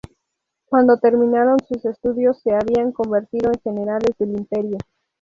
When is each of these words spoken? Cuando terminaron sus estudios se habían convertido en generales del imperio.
Cuando 0.65 0.97
terminaron 0.97 1.59
sus 1.67 1.85
estudios 1.85 2.41
se 2.41 2.51
habían 2.55 2.91
convertido 2.91 3.51
en 3.53 3.61
generales 3.61 4.17
del 4.17 4.31
imperio. 4.31 4.79